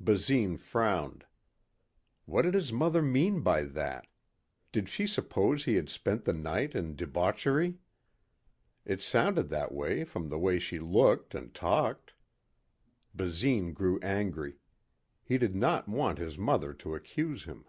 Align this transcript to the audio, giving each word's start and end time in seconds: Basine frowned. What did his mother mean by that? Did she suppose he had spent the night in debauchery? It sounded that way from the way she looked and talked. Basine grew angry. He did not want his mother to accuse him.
Basine 0.00 0.56
frowned. 0.56 1.24
What 2.24 2.42
did 2.42 2.54
his 2.54 2.72
mother 2.72 3.00
mean 3.00 3.40
by 3.42 3.62
that? 3.62 4.08
Did 4.72 4.88
she 4.88 5.06
suppose 5.06 5.62
he 5.64 5.76
had 5.76 5.88
spent 5.88 6.24
the 6.24 6.32
night 6.32 6.74
in 6.74 6.96
debauchery? 6.96 7.78
It 8.84 9.00
sounded 9.00 9.48
that 9.50 9.72
way 9.72 10.02
from 10.02 10.28
the 10.28 10.40
way 10.40 10.58
she 10.58 10.80
looked 10.80 11.36
and 11.36 11.54
talked. 11.54 12.14
Basine 13.14 13.72
grew 13.74 14.00
angry. 14.00 14.56
He 15.22 15.38
did 15.38 15.54
not 15.54 15.86
want 15.88 16.18
his 16.18 16.36
mother 16.36 16.74
to 16.74 16.96
accuse 16.96 17.44
him. 17.44 17.64